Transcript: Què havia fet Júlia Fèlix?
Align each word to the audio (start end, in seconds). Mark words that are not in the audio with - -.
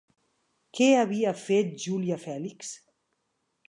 Què 0.79 0.87
havia 1.01 1.35
fet 1.43 1.79
Júlia 1.87 2.21
Fèlix? 2.27 2.77